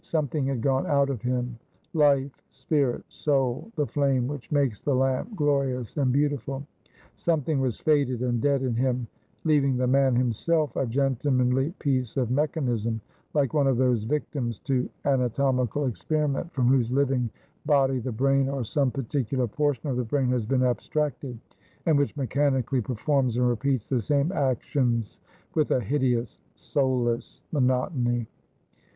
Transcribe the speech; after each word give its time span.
Something 0.03 0.47
had 0.47 0.61
gone 0.63 0.87
out 0.87 1.11
of 1.11 1.21
him— 1.21 1.59
life, 1.93 2.41
spirit, 2.49 3.03
soul, 3.07 3.71
the 3.75 3.85
flame 3.85 4.27
which 4.27 4.51
makes 4.51 4.81
the 4.81 4.95
lamp 4.95 5.35
glorious 5.35 5.95
and 5.95 6.11
beautiful; 6.11 6.65
something 7.13 7.61
was 7.61 7.79
faded 7.79 8.23
and 8.23 8.41
dead 8.41 8.63
in 8.63 8.73
him; 8.73 9.05
leaving 9.43 9.77
the 9.77 9.85
man 9.85 10.15
himself 10.15 10.75
a 10.75 10.87
gentlemanly 10.87 11.75
piece 11.77 12.17
of 12.17 12.31
mechanism, 12.31 12.99
like 13.35 13.53
one 13.53 13.67
of 13.67 13.77
those 13.77 14.03
victims 14.03 14.57
to 14.61 14.89
anatomical 15.05 15.85
experiment 15.85 16.51
from 16.51 16.65
whose 16.67 16.89
living 16.91 17.29
body 17.67 17.99
the 17.99 18.11
brain, 18.11 18.49
or 18.49 18.63
some 18.63 18.89
particular 18.89 19.45
portion 19.47 19.87
of 19.87 19.97
the 19.97 20.03
brain, 20.03 20.29
has 20.29 20.47
been 20.47 20.63
abstracted, 20.63 21.37
and 21.85 21.95
which 21.95 22.17
mechanically 22.17 22.81
performs 22.81 23.37
and 23.37 23.47
repeats 23.47 23.87
the 23.87 24.01
same 24.01 24.31
actions 24.31 25.19
with 25.53 25.69
a 25.69 25.79
hideous 25.79 26.39
soulless 26.55 27.43
monotony. 27.51 28.25